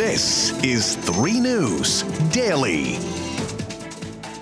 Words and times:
This 0.00 0.52
is 0.64 0.96
3 0.96 1.40
News 1.40 2.04
Daily. 2.32 2.94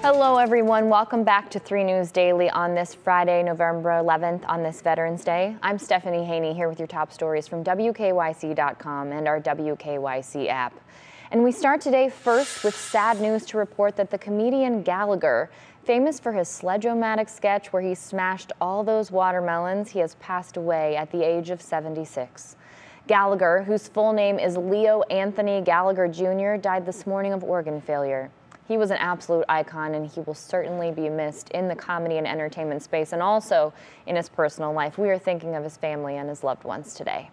Hello, 0.03 0.37
everyone. 0.37 0.89
Welcome 0.89 1.25
back 1.25 1.51
to 1.51 1.59
3 1.59 1.83
News 1.83 2.13
Daily 2.13 2.49
on 2.49 2.77
this 2.77 2.95
Friday, 2.95 3.43
November 3.43 3.91
11th, 3.91 4.49
on 4.49 4.63
this 4.63 4.81
Veterans 4.81 5.25
Day. 5.25 5.57
I'm 5.61 5.77
Stephanie 5.77 6.25
Haney 6.25 6.55
here 6.55 6.69
with 6.69 6.79
your 6.79 6.87
top 6.87 7.11
stories 7.11 7.49
from 7.49 7.65
WKYC.com 7.65 9.11
and 9.11 9.27
our 9.27 9.41
WKYC 9.41 10.47
app. 10.47 10.75
And 11.33 11.43
we 11.43 11.51
start 11.51 11.81
today 11.81 12.09
first 12.09 12.63
with 12.63 12.77
sad 12.77 13.21
news 13.21 13.45
to 13.47 13.59
report 13.59 13.97
that 13.97 14.13
the 14.13 14.19
comedian 14.19 14.85
Gallagher, 14.85 15.51
famous 15.83 16.21
for 16.21 16.31
his 16.31 16.49
sledge-o-matic 16.49 17.29
sketch 17.29 17.73
where 17.73 17.83
he 17.83 17.97
smashed 17.97 18.53
all 18.61 18.85
those 18.85 19.11
watermelons, 19.11 19.91
he 19.91 19.99
has 19.99 20.15
passed 20.21 20.57
away 20.57 20.95
at 20.95 21.11
the 21.11 21.25
age 21.25 21.51
of 21.51 21.61
76. 21.61 22.55
Gallagher, 23.09 23.63
whose 23.63 23.89
full 23.89 24.13
name 24.13 24.39
is 24.39 24.59
Leo 24.59 25.01
Anthony 25.05 25.63
Gallagher 25.63 26.09
Jr., 26.09 26.61
died 26.61 26.85
this 26.85 27.07
morning 27.07 27.33
of 27.33 27.43
organ 27.43 27.81
failure. 27.81 28.31
He 28.69 28.77
was 28.77 28.91
an 28.91 28.99
absolute 28.99 29.47
icon 29.49 29.95
and 29.95 30.07
he 30.07 30.21
will 30.21 30.35
certainly 30.35 30.91
be 30.91 31.09
missed 31.09 31.49
in 31.53 31.69
the 31.69 31.75
comedy 31.75 32.19
and 32.19 32.29
entertainment 32.29 32.83
space 32.83 33.15
and 33.15 33.23
also 33.23 33.73
in 34.07 34.15
his 34.15 34.29
personal 34.29 34.75
life. 34.75 34.99
We 34.99 35.09
are 35.09 35.19
thinking 35.19 35.57
of 35.57 35.65
his 35.65 35.79
family 35.79 36.19
and 36.19 36.29
his 36.29 36.45
loved 36.45 36.65
ones 36.65 36.93
today. 36.93 37.31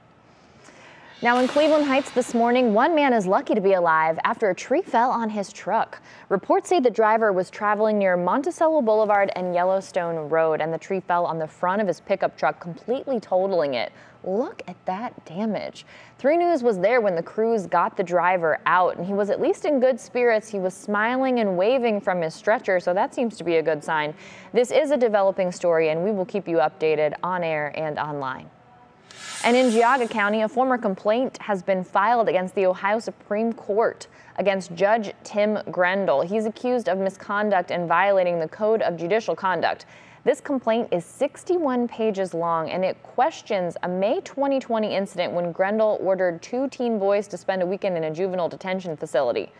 Now 1.25 1.39
in 1.39 1.47
Cleveland 1.47 1.87
Heights 1.87 2.11
this 2.11 2.35
morning, 2.35 2.75
one 2.75 2.93
man 2.93 3.11
is 3.11 3.25
lucky 3.25 3.55
to 3.55 3.59
be 3.59 3.73
alive 3.73 4.19
after 4.23 4.51
a 4.51 4.53
tree 4.53 4.83
fell 4.83 5.09
on 5.09 5.27
his 5.27 5.51
truck. 5.51 5.99
Reports 6.29 6.69
say 6.69 6.79
the 6.79 6.91
driver 6.91 7.33
was 7.33 7.49
traveling 7.49 7.97
near 7.97 8.15
Monticello 8.15 8.83
Boulevard 8.83 9.31
and 9.35 9.55
Yellowstone 9.55 10.29
Road 10.29 10.61
and 10.61 10.71
the 10.71 10.77
tree 10.77 10.99
fell 10.99 11.25
on 11.25 11.39
the 11.39 11.47
front 11.47 11.81
of 11.81 11.87
his 11.87 11.99
pickup 11.99 12.37
truck, 12.37 12.59
completely 12.59 13.19
totaling 13.19 13.73
it. 13.73 13.91
Look 14.23 14.61
at 14.67 14.75
that 14.85 15.25
damage. 15.25 15.87
3 16.19 16.37
News 16.37 16.61
was 16.61 16.77
there 16.77 17.01
when 17.01 17.15
the 17.15 17.23
crews 17.23 17.65
got 17.65 17.97
the 17.97 18.03
driver 18.03 18.59
out 18.67 18.95
and 18.95 19.03
he 19.03 19.13
was 19.13 19.31
at 19.31 19.41
least 19.41 19.65
in 19.65 19.79
good 19.79 19.99
spirits. 19.99 20.47
He 20.47 20.59
was 20.59 20.75
smiling 20.75 21.39
and 21.39 21.57
waving 21.57 22.01
from 22.01 22.21
his 22.21 22.35
stretcher, 22.35 22.79
so 22.79 22.93
that 22.93 23.15
seems 23.15 23.35
to 23.37 23.43
be 23.43 23.55
a 23.55 23.63
good 23.63 23.83
sign. 23.83 24.13
This 24.53 24.69
is 24.69 24.91
a 24.91 24.97
developing 24.97 25.51
story 25.51 25.89
and 25.89 26.03
we 26.03 26.11
will 26.11 26.25
keep 26.25 26.47
you 26.47 26.57
updated 26.57 27.15
on 27.23 27.43
air 27.43 27.73
and 27.75 27.97
online. 27.97 28.47
And 29.43 29.55
in 29.55 29.71
Geauga 29.71 30.09
County, 30.09 30.41
a 30.41 30.49
former 30.49 30.77
complaint 30.77 31.37
has 31.37 31.61
been 31.61 31.83
filed 31.83 32.29
against 32.29 32.55
the 32.55 32.65
Ohio 32.65 32.99
Supreme 32.99 33.53
Court 33.53 34.07
against 34.37 34.73
Judge 34.73 35.13
Tim 35.23 35.59
Grendell. 35.71 36.21
He's 36.21 36.45
accused 36.45 36.89
of 36.89 36.97
misconduct 36.97 37.71
and 37.71 37.87
violating 37.87 38.39
the 38.39 38.47
Code 38.47 38.81
of 38.81 38.97
Judicial 38.97 39.35
Conduct. 39.35 39.85
This 40.23 40.41
complaint 40.41 40.87
is 40.91 41.05
61 41.05 41.87
pages 41.87 42.33
long 42.33 42.71
and 42.71 42.83
it 42.83 43.01
questions 43.03 43.77
a 43.83 43.87
May 43.87 44.21
2020 44.21 44.95
incident 44.95 45.33
when 45.33 45.51
Grendell 45.51 45.99
ordered 46.01 46.41
two 46.41 46.67
teen 46.69 46.97
boys 46.97 47.27
to 47.27 47.37
spend 47.37 47.61
a 47.61 47.65
weekend 47.65 47.95
in 47.95 48.05
a 48.05 48.11
juvenile 48.11 48.49
detention 48.49 48.97
facility. 48.97 49.51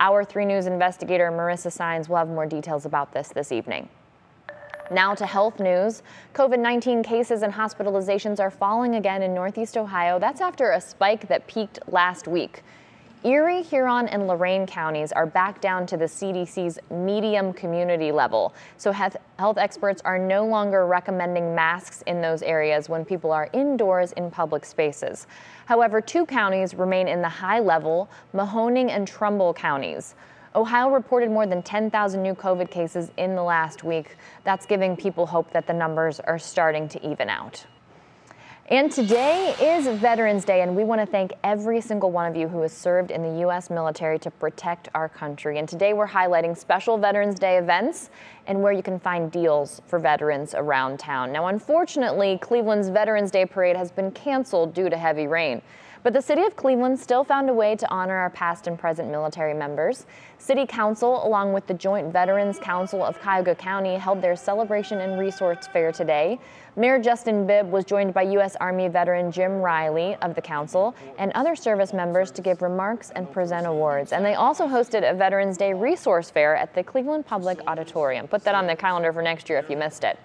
Our 0.00 0.24
3 0.24 0.44
News 0.44 0.66
investigator 0.66 1.30
Marisa 1.30 1.70
Saenz 1.70 2.08
will 2.08 2.16
have 2.16 2.28
more 2.28 2.46
details 2.46 2.84
about 2.84 3.12
this 3.12 3.28
this 3.28 3.52
evening. 3.52 3.88
Now 4.90 5.14
to 5.14 5.26
health 5.26 5.60
news. 5.60 6.02
COVID 6.34 6.58
19 6.58 7.02
cases 7.02 7.42
and 7.42 7.52
hospitalizations 7.52 8.40
are 8.40 8.50
falling 8.50 8.94
again 8.94 9.22
in 9.22 9.34
Northeast 9.34 9.76
Ohio. 9.76 10.18
That's 10.18 10.40
after 10.40 10.70
a 10.70 10.80
spike 10.80 11.28
that 11.28 11.46
peaked 11.46 11.78
last 11.88 12.26
week. 12.26 12.62
Erie, 13.24 13.62
Huron, 13.62 14.06
and 14.06 14.28
Lorain 14.28 14.64
counties 14.64 15.10
are 15.10 15.26
back 15.26 15.60
down 15.60 15.86
to 15.86 15.96
the 15.96 16.04
CDC's 16.04 16.78
medium 16.88 17.52
community 17.52 18.12
level. 18.12 18.54
So 18.76 18.92
health 18.92 19.58
experts 19.58 20.00
are 20.04 20.18
no 20.18 20.46
longer 20.46 20.86
recommending 20.86 21.52
masks 21.52 22.02
in 22.06 22.22
those 22.22 22.42
areas 22.42 22.88
when 22.88 23.04
people 23.04 23.32
are 23.32 23.50
indoors 23.52 24.12
in 24.12 24.30
public 24.30 24.64
spaces. 24.64 25.26
However, 25.66 26.00
two 26.00 26.26
counties 26.26 26.74
remain 26.74 27.08
in 27.08 27.20
the 27.20 27.28
high 27.28 27.58
level, 27.58 28.08
Mahoning 28.32 28.88
and 28.90 29.06
Trumbull 29.06 29.52
counties. 29.52 30.14
Ohio 30.54 30.88
reported 30.90 31.30
more 31.30 31.46
than 31.46 31.62
10,000 31.62 32.22
new 32.22 32.34
COVID 32.34 32.70
cases 32.70 33.10
in 33.16 33.34
the 33.34 33.42
last 33.42 33.84
week. 33.84 34.16
That's 34.44 34.66
giving 34.66 34.96
people 34.96 35.26
hope 35.26 35.52
that 35.52 35.66
the 35.66 35.74
numbers 35.74 36.20
are 36.20 36.38
starting 36.38 36.88
to 36.88 37.08
even 37.08 37.28
out. 37.28 37.66
And 38.70 38.92
today 38.92 39.54
is 39.58 39.86
Veterans 39.98 40.44
Day, 40.44 40.60
and 40.60 40.76
we 40.76 40.84
want 40.84 41.00
to 41.00 41.06
thank 41.06 41.32
every 41.42 41.80
single 41.80 42.10
one 42.10 42.30
of 42.30 42.36
you 42.36 42.48
who 42.48 42.60
has 42.60 42.72
served 42.72 43.10
in 43.10 43.22
the 43.22 43.40
U.S. 43.40 43.70
military 43.70 44.18
to 44.18 44.30
protect 44.30 44.90
our 44.94 45.08
country. 45.08 45.58
And 45.58 45.66
today 45.66 45.94
we're 45.94 46.08
highlighting 46.08 46.54
special 46.54 46.98
Veterans 46.98 47.38
Day 47.38 47.56
events 47.56 48.10
and 48.46 48.62
where 48.62 48.72
you 48.72 48.82
can 48.82 49.00
find 49.00 49.32
deals 49.32 49.80
for 49.86 49.98
veterans 49.98 50.54
around 50.54 50.98
town. 50.98 51.32
Now, 51.32 51.46
unfortunately, 51.46 52.36
Cleveland's 52.42 52.90
Veterans 52.90 53.30
Day 53.30 53.46
parade 53.46 53.74
has 53.74 53.90
been 53.90 54.10
canceled 54.10 54.74
due 54.74 54.90
to 54.90 54.98
heavy 54.98 55.26
rain. 55.26 55.62
But 56.02 56.12
the 56.12 56.22
city 56.22 56.42
of 56.42 56.54
Cleveland 56.54 56.98
still 56.98 57.24
found 57.24 57.50
a 57.50 57.54
way 57.54 57.74
to 57.76 57.90
honor 57.90 58.14
our 58.14 58.30
past 58.30 58.66
and 58.66 58.78
present 58.78 59.10
military 59.10 59.52
members. 59.52 60.06
City 60.38 60.64
Council, 60.64 61.26
along 61.26 61.52
with 61.52 61.66
the 61.66 61.74
Joint 61.74 62.12
Veterans 62.12 62.58
Council 62.58 63.02
of 63.02 63.20
Cuyahoga 63.20 63.56
County, 63.56 63.96
held 63.96 64.22
their 64.22 64.36
celebration 64.36 65.00
and 65.00 65.18
resource 65.18 65.66
fair 65.66 65.90
today. 65.90 66.38
Mayor 66.76 67.00
Justin 67.00 67.46
Bibb 67.46 67.70
was 67.70 67.84
joined 67.84 68.14
by 68.14 68.22
U.S. 68.22 68.54
Army 68.60 68.86
veteran 68.86 69.32
Jim 69.32 69.60
Riley 69.60 70.14
of 70.22 70.36
the 70.36 70.40
council 70.40 70.94
and 71.18 71.32
other 71.32 71.56
service 71.56 71.92
members 71.92 72.30
to 72.30 72.42
give 72.42 72.62
remarks 72.62 73.10
and 73.10 73.30
present 73.32 73.66
awards. 73.66 74.12
And 74.12 74.24
they 74.24 74.34
also 74.34 74.68
hosted 74.68 75.08
a 75.08 75.14
Veterans 75.14 75.56
Day 75.56 75.72
resource 75.72 76.30
fair 76.30 76.54
at 76.54 76.74
the 76.74 76.84
Cleveland 76.84 77.26
Public 77.26 77.60
Auditorium. 77.66 78.28
Put 78.28 78.44
that 78.44 78.54
on 78.54 78.68
the 78.68 78.76
calendar 78.76 79.12
for 79.12 79.22
next 79.22 79.48
year 79.48 79.58
if 79.58 79.68
you 79.68 79.76
missed 79.76 80.04
it. 80.04 80.18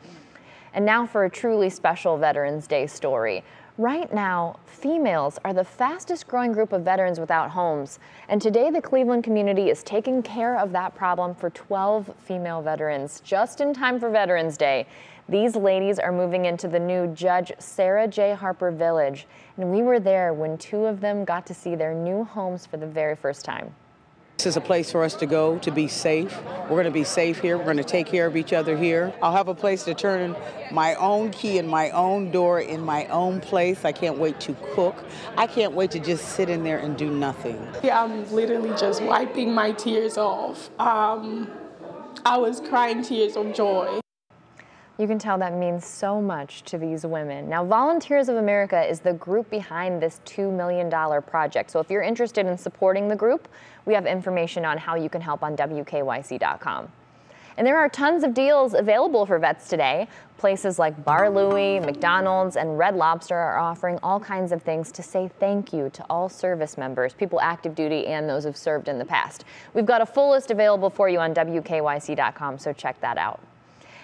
And 0.75 0.85
now 0.85 1.05
for 1.05 1.25
a 1.25 1.29
truly 1.29 1.69
special 1.69 2.17
Veterans 2.17 2.67
Day 2.67 2.87
story. 2.87 3.43
Right 3.79 4.13
now, 4.13 4.59
females 4.67 5.39
are 5.43 5.51
the 5.51 5.63
fastest 5.63 6.27
growing 6.27 6.51
group 6.51 6.73
of 6.73 6.83
veterans 6.83 7.19
without 7.19 7.49
homes. 7.49 7.97
And 8.29 8.39
today, 8.39 8.69
the 8.69 8.83
Cleveland 8.83 9.23
community 9.23 9.71
is 9.71 9.81
taking 9.81 10.21
care 10.21 10.59
of 10.59 10.71
that 10.73 10.93
problem 10.93 11.33
for 11.33 11.49
12 11.49 12.13
female 12.19 12.61
veterans, 12.61 13.19
just 13.21 13.61
in 13.61 13.73
time 13.73 13.99
for 13.99 14.11
Veterans 14.11 14.57
Day. 14.57 14.85
These 15.27 15.55
ladies 15.55 15.97
are 15.97 16.11
moving 16.11 16.45
into 16.45 16.67
the 16.67 16.79
new 16.79 17.07
Judge 17.15 17.51
Sara 17.57 18.07
J. 18.07 18.35
Harper 18.35 18.69
Village. 18.69 19.25
And 19.57 19.71
we 19.71 19.81
were 19.81 19.99
there 19.99 20.35
when 20.35 20.59
two 20.59 20.85
of 20.85 21.01
them 21.01 21.25
got 21.25 21.47
to 21.47 21.55
see 21.55 21.73
their 21.73 21.95
new 21.95 22.23
homes 22.23 22.67
for 22.67 22.77
the 22.77 22.85
very 22.85 23.15
first 23.15 23.43
time. 23.43 23.73
This 24.43 24.51
is 24.51 24.57
a 24.57 24.61
place 24.61 24.91
for 24.91 25.05
us 25.05 25.15
to 25.15 25.25
go 25.25 25.57
to 25.59 25.71
be 25.71 25.87
safe. 25.87 26.37
We're 26.63 26.75
going 26.75 26.83
to 26.83 26.91
be 26.91 27.05
safe 27.05 27.39
here. 27.39 27.57
We're 27.57 27.63
going 27.63 27.77
to 27.77 27.83
take 27.85 28.07
care 28.07 28.25
of 28.25 28.35
each 28.35 28.51
other 28.51 28.75
here. 28.75 29.13
I'll 29.21 29.31
have 29.31 29.47
a 29.47 29.55
place 29.55 29.85
to 29.85 29.93
turn 29.93 30.35
my 30.69 30.95
own 30.95 31.31
key 31.31 31.59
in 31.59 31.65
my 31.65 31.91
own 31.91 32.29
door 32.29 32.59
in 32.59 32.81
my 32.81 33.05
own 33.05 33.39
place. 33.39 33.85
I 33.85 33.93
can't 33.93 34.17
wait 34.17 34.41
to 34.41 34.53
cook. 34.73 35.01
I 35.37 35.47
can't 35.47 35.71
wait 35.71 35.91
to 35.91 35.99
just 35.99 36.25
sit 36.35 36.49
in 36.49 36.65
there 36.65 36.77
and 36.77 36.97
do 36.97 37.09
nothing. 37.09 37.65
Yeah, 37.83 38.03
I'm 38.03 38.29
literally 38.33 38.77
just 38.77 39.01
wiping 39.01 39.53
my 39.53 39.71
tears 39.71 40.17
off. 40.17 40.69
Um, 40.77 41.49
I 42.25 42.35
was 42.35 42.59
crying 42.59 43.01
tears 43.01 43.37
of 43.37 43.53
joy. 43.53 44.02
You 44.99 45.07
can 45.07 45.17
tell 45.17 45.39
that 45.39 45.53
means 45.53 45.87
so 45.87 46.21
much 46.21 46.61
to 46.63 46.77
these 46.77 47.03
women. 47.03 47.49
Now, 47.49 47.65
Volunteers 47.65 48.29
of 48.29 48.35
America 48.35 48.79
is 48.87 48.99
the 48.99 49.13
group 49.13 49.49
behind 49.49 49.99
this 49.99 50.21
$2 50.25 50.55
million 50.55 50.89
project. 51.23 51.71
So 51.71 51.79
if 51.79 51.89
you're 51.89 52.03
interested 52.03 52.45
in 52.45 52.55
supporting 52.59 53.07
the 53.07 53.15
group, 53.15 53.47
we 53.85 53.95
have 53.95 54.05
information 54.05 54.65
on 54.65 54.77
how 54.77 54.93
you 54.93 55.09
can 55.09 55.19
help 55.19 55.41
on 55.41 55.57
WKYC.com. 55.57 56.89
And 57.57 57.65
there 57.65 57.77
are 57.77 57.89
tons 57.89 58.23
of 58.23 58.35
deals 58.35 58.75
available 58.75 59.25
for 59.25 59.39
vets 59.39 59.67
today. 59.67 60.07
Places 60.37 60.77
like 60.77 61.03
Bar 61.03 61.29
Louie, 61.29 61.79
McDonald's, 61.79 62.55
and 62.55 62.77
Red 62.77 62.95
Lobster 62.95 63.35
are 63.35 63.57
offering 63.57 63.97
all 64.03 64.19
kinds 64.19 64.51
of 64.51 64.61
things 64.61 64.91
to 64.91 65.01
say 65.03 65.29
thank 65.39 65.73
you 65.73 65.89
to 65.91 66.03
all 66.09 66.29
service 66.29 66.77
members, 66.77 67.13
people 67.13 67.39
active 67.41 67.73
duty 67.73 68.07
and 68.07 68.29
those 68.29 68.43
who've 68.43 68.57
served 68.57 68.87
in 68.87 68.99
the 68.99 69.05
past. 69.05 69.45
We've 69.73 69.85
got 69.85 70.01
a 70.01 70.05
full 70.05 70.31
list 70.31 70.51
available 70.51 70.89
for 70.89 71.09
you 71.09 71.19
on 71.19 71.33
WKYC.com, 71.33 72.59
so 72.59 72.73
check 72.73 72.99
that 73.01 73.17
out. 73.17 73.39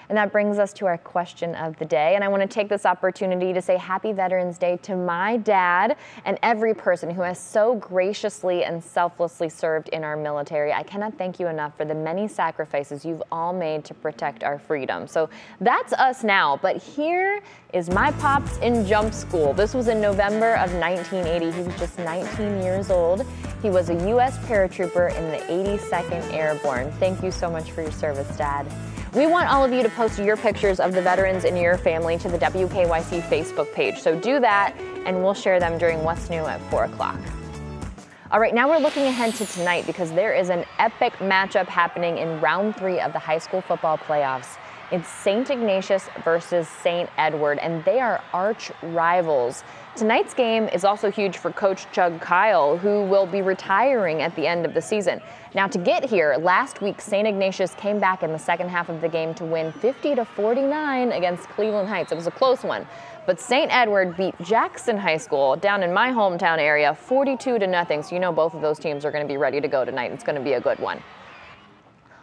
And 0.09 0.17
that 0.17 0.31
brings 0.31 0.57
us 0.57 0.73
to 0.73 0.87
our 0.87 0.97
question 0.97 1.53
of 1.53 1.77
the 1.77 1.85
day. 1.85 2.15
And 2.15 2.23
I 2.23 2.27
want 2.27 2.41
to 2.41 2.47
take 2.47 2.67
this 2.67 2.85
opportunity 2.85 3.53
to 3.53 3.61
say 3.61 3.77
happy 3.77 4.11
Veterans 4.11 4.57
Day 4.57 4.77
to 4.81 4.95
my 4.95 5.37
dad 5.37 5.97
and 6.25 6.39
every 6.41 6.73
person 6.73 7.11
who 7.11 7.21
has 7.21 7.39
so 7.39 7.75
graciously 7.75 8.63
and 8.63 8.83
selflessly 8.83 9.49
served 9.49 9.89
in 9.89 10.03
our 10.03 10.17
military. 10.17 10.73
I 10.73 10.81
cannot 10.81 11.17
thank 11.17 11.39
you 11.39 11.47
enough 11.47 11.77
for 11.77 11.85
the 11.85 11.93
many 11.93 12.27
sacrifices 12.27 13.05
you've 13.05 13.21
all 13.31 13.53
made 13.53 13.85
to 13.85 13.93
protect 13.93 14.43
our 14.43 14.57
freedom. 14.57 15.07
So 15.07 15.29
that's 15.61 15.93
us 15.93 16.23
now. 16.23 16.57
But 16.59 16.77
here 16.77 17.41
is 17.73 17.89
my 17.91 18.11
pops 18.13 18.57
in 18.57 18.87
jump 18.87 19.13
school. 19.13 19.53
This 19.53 19.75
was 19.75 19.87
in 19.87 20.01
November 20.01 20.55
of 20.55 20.73
1980. 20.73 21.51
He 21.51 21.61
was 21.61 21.79
just 21.79 21.99
19 21.99 22.63
years 22.63 22.89
old. 22.89 23.25
He 23.61 23.69
was 23.69 23.89
a 23.89 24.07
U.S. 24.09 24.39
paratrooper 24.39 25.15
in 25.15 25.29
the 25.29 25.37
82nd 25.77 26.33
Airborne. 26.33 26.91
Thank 26.93 27.21
you 27.21 27.29
so 27.29 27.51
much 27.51 27.71
for 27.71 27.83
your 27.83 27.91
service, 27.91 28.35
Dad. 28.35 28.65
We 29.13 29.25
want 29.25 29.49
all 29.49 29.65
of 29.65 29.73
you 29.73 29.81
to 29.81 29.89
post 29.89 30.19
your 30.19 30.37
pictures 30.37 30.79
of 30.79 30.93
the 30.93 31.01
veterans 31.01 31.43
in 31.43 31.57
your 31.57 31.79
family 31.79 32.19
to 32.19 32.29
the 32.29 32.37
WKYC 32.37 33.21
Facebook 33.23 33.73
page. 33.73 33.97
So 33.97 34.19
do 34.19 34.39
that, 34.39 34.75
and 35.07 35.23
we'll 35.23 35.33
share 35.33 35.59
them 35.59 35.79
during 35.79 36.03
What's 36.03 36.29
New 36.29 36.45
at 36.45 36.61
4 36.69 36.83
o'clock. 36.83 37.19
All 38.29 38.39
right, 38.39 38.53
now 38.53 38.69
we're 38.69 38.77
looking 38.77 39.05
ahead 39.05 39.33
to 39.35 39.47
tonight 39.47 39.87
because 39.87 40.11
there 40.11 40.35
is 40.35 40.51
an 40.51 40.63
epic 40.77 41.13
matchup 41.13 41.65
happening 41.65 42.19
in 42.19 42.39
round 42.39 42.75
three 42.75 42.99
of 42.99 43.11
the 43.11 43.17
high 43.17 43.39
school 43.39 43.61
football 43.61 43.97
playoffs. 43.97 44.57
It's 44.91 45.07
St. 45.07 45.47
Ignatius 45.51 46.09
versus 46.23 46.67
St. 46.67 47.07
Edward, 47.15 47.59
and 47.59 47.85
they 47.85 47.99
are 47.99 48.23
arch 48.33 48.71
rivals. 48.81 49.63
Tonight's 49.95 50.33
game 50.33 50.67
is 50.69 50.83
also 50.83 51.11
huge 51.11 51.37
for 51.37 51.51
Coach 51.51 51.85
Chuck 51.91 52.19
Kyle, 52.19 52.75
who 52.75 53.03
will 53.03 53.27
be 53.27 53.43
retiring 53.43 54.23
at 54.23 54.35
the 54.35 54.47
end 54.47 54.65
of 54.65 54.73
the 54.73 54.81
season. 54.81 55.21
Now, 55.53 55.67
to 55.67 55.77
get 55.77 56.03
here, 56.03 56.37
last 56.39 56.81
week 56.81 57.01
St. 57.01 57.27
Ignatius 57.27 57.75
came 57.75 57.99
back 57.99 58.23
in 58.23 58.31
the 58.31 58.39
second 58.39 58.69
half 58.69 58.89
of 58.89 58.99
the 58.99 59.07
game 59.07 59.35
to 59.35 59.45
win 59.45 59.71
50 59.73 60.15
to 60.15 60.25
49 60.25 61.11
against 61.11 61.47
Cleveland 61.49 61.87
Heights. 61.87 62.11
It 62.11 62.15
was 62.15 62.25
a 62.25 62.31
close 62.31 62.63
one, 62.63 62.87
but 63.27 63.39
St. 63.39 63.71
Edward 63.71 64.17
beat 64.17 64.33
Jackson 64.41 64.97
High 64.97 65.17
School 65.17 65.55
down 65.55 65.83
in 65.83 65.93
my 65.93 66.09
hometown 66.09 66.57
area 66.57 66.95
42 66.95 67.59
to 67.59 67.67
nothing. 67.67 68.01
So 68.01 68.15
you 68.15 68.19
know 68.19 68.31
both 68.31 68.55
of 68.55 68.61
those 68.61 68.79
teams 68.79 69.05
are 69.05 69.11
going 69.11 69.23
to 69.23 69.31
be 69.31 69.37
ready 69.37 69.61
to 69.61 69.67
go 69.67 69.85
tonight. 69.85 70.11
It's 70.11 70.23
going 70.23 70.37
to 70.37 70.43
be 70.43 70.53
a 70.53 70.61
good 70.61 70.79
one. 70.79 71.03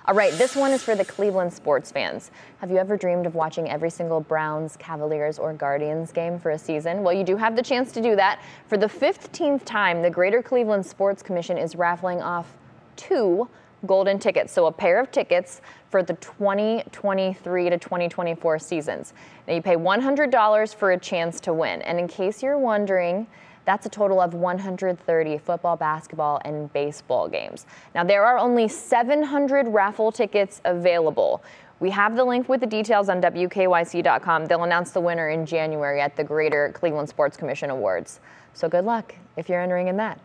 All 0.08 0.14
right, 0.14 0.32
this 0.34 0.54
one 0.54 0.70
is 0.70 0.84
for 0.84 0.94
the 0.94 1.04
Cleveland 1.04 1.52
sports 1.52 1.90
fans. 1.90 2.30
Have 2.58 2.70
you 2.70 2.76
ever 2.76 2.96
dreamed 2.96 3.26
of 3.26 3.34
watching 3.34 3.68
every 3.68 3.90
single 3.90 4.20
Browns, 4.20 4.76
Cavaliers, 4.76 5.36
or 5.36 5.52
Guardians 5.52 6.12
game 6.12 6.38
for 6.38 6.52
a 6.52 6.58
season? 6.58 7.02
Well, 7.02 7.12
you 7.12 7.24
do 7.24 7.36
have 7.36 7.56
the 7.56 7.62
chance 7.62 7.90
to 7.90 8.00
do 8.00 8.14
that. 8.14 8.40
For 8.68 8.78
the 8.78 8.86
15th 8.86 9.64
time, 9.64 10.02
the 10.02 10.10
Greater 10.10 10.44
Cleveland 10.44 10.86
Sports 10.86 11.24
Commission 11.24 11.58
is 11.58 11.74
raffling 11.74 12.22
off 12.22 12.56
two 12.94 13.48
golden 13.84 14.20
tickets, 14.20 14.52
so 14.52 14.66
a 14.66 14.72
pair 14.72 15.00
of 15.00 15.10
tickets 15.10 15.60
for 15.90 16.04
the 16.04 16.14
2023 16.14 17.70
to 17.70 17.76
2024 17.76 18.60
seasons. 18.60 19.12
Now, 19.48 19.54
you 19.54 19.62
pay 19.62 19.74
$100 19.74 20.74
for 20.76 20.92
a 20.92 20.98
chance 21.00 21.40
to 21.40 21.52
win. 21.52 21.82
And 21.82 21.98
in 21.98 22.06
case 22.06 22.44
you're 22.44 22.58
wondering, 22.58 23.26
that's 23.66 23.84
a 23.84 23.90
total 23.90 24.20
of 24.20 24.32
130 24.32 25.38
football, 25.38 25.76
basketball, 25.76 26.40
and 26.44 26.72
baseball 26.72 27.28
games. 27.28 27.66
Now, 27.94 28.04
there 28.04 28.24
are 28.24 28.38
only 28.38 28.68
700 28.68 29.68
raffle 29.68 30.12
tickets 30.12 30.62
available. 30.64 31.42
We 31.78 31.90
have 31.90 32.16
the 32.16 32.24
link 32.24 32.48
with 32.48 32.60
the 32.60 32.66
details 32.66 33.10
on 33.10 33.20
WKYC.com. 33.20 34.46
They'll 34.46 34.64
announce 34.64 34.92
the 34.92 35.00
winner 35.00 35.28
in 35.28 35.44
January 35.44 36.00
at 36.00 36.16
the 36.16 36.24
Greater 36.24 36.70
Cleveland 36.72 37.10
Sports 37.10 37.36
Commission 37.36 37.68
Awards. 37.68 38.20
So 38.54 38.68
good 38.68 38.86
luck 38.86 39.14
if 39.36 39.50
you're 39.50 39.60
entering 39.60 39.88
in 39.88 39.98
that. 39.98 40.18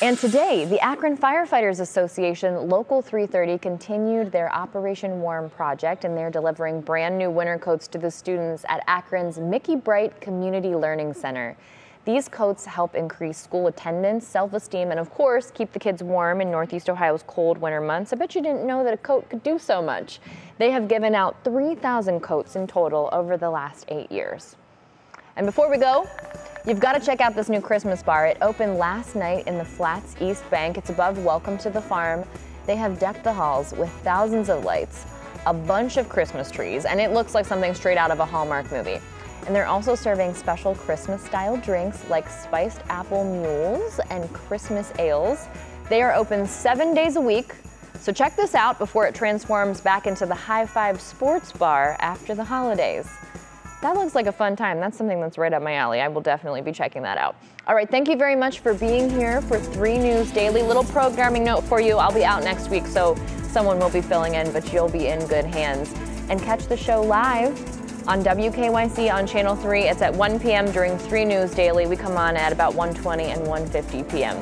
And 0.00 0.18
today, 0.18 0.64
the 0.64 0.80
Akron 0.80 1.16
Firefighters 1.16 1.80
Association 1.80 2.68
Local 2.68 3.02
330 3.02 3.58
continued 3.58 4.32
their 4.32 4.52
Operation 4.52 5.20
Warm 5.20 5.50
project, 5.50 6.04
and 6.04 6.16
they're 6.16 6.30
delivering 6.30 6.80
brand 6.80 7.16
new 7.16 7.30
winter 7.30 7.58
coats 7.58 7.86
to 7.88 7.98
the 7.98 8.10
students 8.10 8.64
at 8.68 8.82
Akron's 8.88 9.38
McEbright 9.38 10.20
Community 10.20 10.74
Learning 10.74 11.12
Center. 11.14 11.56
These 12.04 12.28
coats 12.28 12.66
help 12.66 12.94
increase 12.94 13.38
school 13.38 13.66
attendance, 13.66 14.26
self-esteem, 14.26 14.90
and 14.90 15.00
of 15.00 15.10
course, 15.10 15.50
keep 15.50 15.72
the 15.72 15.78
kids 15.78 16.02
warm 16.02 16.42
in 16.42 16.50
Northeast 16.50 16.90
Ohio's 16.90 17.24
cold 17.26 17.56
winter 17.56 17.80
months. 17.80 18.12
I 18.12 18.16
bet 18.16 18.34
you 18.34 18.42
didn't 18.42 18.66
know 18.66 18.84
that 18.84 18.92
a 18.92 18.98
coat 18.98 19.28
could 19.30 19.42
do 19.42 19.58
so 19.58 19.80
much. 19.80 20.20
They 20.58 20.70
have 20.70 20.86
given 20.86 21.14
out 21.14 21.36
3,000 21.44 22.20
coats 22.20 22.56
in 22.56 22.66
total 22.66 23.08
over 23.12 23.38
the 23.38 23.48
last 23.48 23.86
eight 23.88 24.12
years. 24.12 24.56
And 25.36 25.46
before 25.46 25.70
we 25.70 25.78
go, 25.78 26.06
You've 26.66 26.80
got 26.80 26.98
to 26.98 27.04
check 27.04 27.20
out 27.20 27.34
this 27.34 27.50
new 27.50 27.60
Christmas 27.60 28.02
bar. 28.02 28.26
It 28.26 28.38
opened 28.40 28.78
last 28.78 29.14
night 29.14 29.46
in 29.46 29.58
the 29.58 29.64
Flats 29.66 30.16
East 30.18 30.48
Bank. 30.50 30.78
It's 30.78 30.88
above 30.88 31.22
Welcome 31.22 31.58
to 31.58 31.68
the 31.68 31.82
Farm. 31.82 32.24
They 32.64 32.74
have 32.74 32.98
decked 32.98 33.22
the 33.22 33.34
halls 33.34 33.74
with 33.74 33.90
thousands 34.02 34.48
of 34.48 34.64
lights, 34.64 35.04
a 35.44 35.52
bunch 35.52 35.98
of 35.98 36.08
Christmas 36.08 36.50
trees, 36.50 36.86
and 36.86 36.98
it 36.98 37.10
looks 37.10 37.34
like 37.34 37.44
something 37.44 37.74
straight 37.74 37.98
out 37.98 38.10
of 38.10 38.18
a 38.18 38.24
Hallmark 38.24 38.72
movie. 38.72 38.98
And 39.46 39.54
they're 39.54 39.66
also 39.66 39.94
serving 39.94 40.34
special 40.34 40.74
Christmas 40.74 41.22
style 41.22 41.56
drinks 41.58 42.08
like 42.08 42.28
spiced 42.28 42.80
apple 42.88 43.24
mules 43.24 44.00
and 44.10 44.32
Christmas 44.32 44.92
ales. 44.98 45.48
They 45.88 46.02
are 46.02 46.14
open 46.14 46.46
seven 46.46 46.94
days 46.94 47.16
a 47.16 47.20
week. 47.20 47.54
So 48.00 48.12
check 48.12 48.36
this 48.36 48.54
out 48.54 48.78
before 48.78 49.06
it 49.06 49.14
transforms 49.14 49.80
back 49.80 50.06
into 50.06 50.26
the 50.26 50.34
High 50.34 50.66
Five 50.66 51.00
Sports 51.00 51.52
Bar 51.52 51.96
after 52.00 52.34
the 52.34 52.44
holidays. 52.44 53.08
That 53.82 53.96
looks 53.96 54.14
like 54.14 54.26
a 54.26 54.32
fun 54.32 54.56
time. 54.56 54.80
That's 54.80 54.96
something 54.96 55.20
that's 55.20 55.36
right 55.36 55.52
up 55.52 55.62
my 55.62 55.74
alley. 55.74 56.00
I 56.00 56.08
will 56.08 56.22
definitely 56.22 56.62
be 56.62 56.72
checking 56.72 57.02
that 57.02 57.18
out. 57.18 57.36
All 57.66 57.74
right, 57.74 57.88
thank 57.88 58.08
you 58.08 58.16
very 58.16 58.34
much 58.34 58.60
for 58.60 58.72
being 58.72 59.10
here 59.10 59.42
for 59.42 59.58
3 59.58 59.98
News 59.98 60.30
Daily. 60.32 60.62
Little 60.62 60.84
programming 60.84 61.44
note 61.44 61.64
for 61.64 61.82
you. 61.82 61.98
I'll 61.98 62.12
be 62.12 62.24
out 62.24 62.42
next 62.42 62.70
week, 62.70 62.86
so 62.86 63.14
someone 63.42 63.78
will 63.78 63.90
be 63.90 64.00
filling 64.00 64.36
in, 64.36 64.50
but 64.52 64.72
you'll 64.72 64.88
be 64.88 65.08
in 65.08 65.26
good 65.26 65.44
hands. 65.44 65.92
And 66.30 66.40
catch 66.40 66.64
the 66.66 66.78
show 66.78 67.02
live 67.02 67.73
on 68.06 68.22
WKYC 68.22 69.12
on 69.12 69.26
Channel 69.26 69.56
3. 69.56 69.82
It's 69.82 70.02
at 70.02 70.14
1 70.14 70.38
p.m. 70.40 70.70
during 70.70 70.98
3 70.98 71.24
News 71.24 71.52
Daily. 71.52 71.86
We 71.86 71.96
come 71.96 72.16
on 72.16 72.36
at 72.36 72.52
about 72.52 72.74
1:20 72.74 73.32
and 73.32 73.46
1:50 73.46 74.10
p.m. 74.10 74.36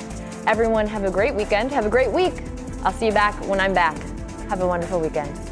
Everyone 0.47 0.87
have 0.87 1.05
a 1.05 1.11
great 1.11 1.35
weekend. 1.35 1.71
Have 1.71 1.87
a 1.87 1.91
great 1.91 2.11
week. 2.11 2.43
I'll 2.83 2.93
see 2.93 3.07
you 3.07 3.13
back 3.13 3.35
when 3.47 3.61
I'm 3.61 3.73
back. 3.73 3.97
Have 4.49 4.61
a 4.61 4.67
wonderful 4.67 5.01
weekend. 5.01 5.52